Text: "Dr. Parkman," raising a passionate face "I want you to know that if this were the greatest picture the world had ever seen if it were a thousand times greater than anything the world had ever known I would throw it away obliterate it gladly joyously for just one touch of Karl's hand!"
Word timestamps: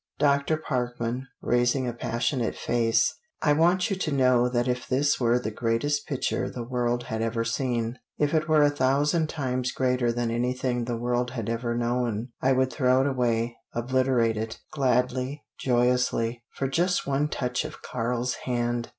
"Dr. 0.17 0.57
Parkman," 0.57 1.27
raising 1.43 1.87
a 1.87 1.93
passionate 1.93 2.55
face 2.55 3.13
"I 3.43 3.53
want 3.53 3.91
you 3.91 3.95
to 3.97 4.11
know 4.11 4.49
that 4.49 4.67
if 4.67 4.87
this 4.87 5.19
were 5.19 5.37
the 5.37 5.51
greatest 5.51 6.07
picture 6.07 6.49
the 6.49 6.63
world 6.63 7.03
had 7.03 7.21
ever 7.21 7.43
seen 7.43 7.99
if 8.17 8.33
it 8.33 8.49
were 8.49 8.63
a 8.63 8.71
thousand 8.71 9.29
times 9.29 9.71
greater 9.71 10.11
than 10.11 10.31
anything 10.31 10.85
the 10.85 10.97
world 10.97 11.29
had 11.29 11.49
ever 11.49 11.75
known 11.77 12.29
I 12.41 12.51
would 12.53 12.73
throw 12.73 13.01
it 13.01 13.07
away 13.07 13.57
obliterate 13.73 14.37
it 14.37 14.57
gladly 14.71 15.43
joyously 15.59 16.41
for 16.55 16.67
just 16.67 17.05
one 17.05 17.27
touch 17.27 17.63
of 17.63 17.83
Karl's 17.83 18.33
hand!" 18.49 18.89